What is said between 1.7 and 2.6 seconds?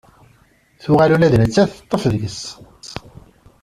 teṭṭef deg-s.